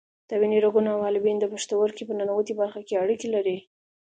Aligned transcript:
د 0.29 0.31
وینې 0.41 0.57
رګونه 0.65 0.89
او 0.95 1.01
حالبین 1.05 1.37
د 1.39 1.45
پښتورګي 1.53 2.03
په 2.05 2.13
ننوتي 2.19 2.53
برخه 2.61 2.81
کې 2.87 3.01
اړیکې 3.03 3.27
لري. 3.35 3.57